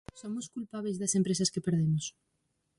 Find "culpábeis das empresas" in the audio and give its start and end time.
0.55-1.51